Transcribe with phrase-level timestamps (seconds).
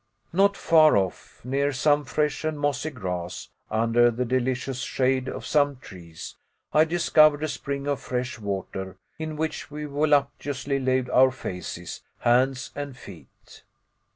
[0.33, 5.75] Not far off, near some fresh and mossy grass, under the delicious shade of some
[5.77, 6.37] trees,
[6.73, 12.71] I discovered a spring of fresh water, in which we voluptuously laved our faces, hands,
[12.75, 13.61] and feet.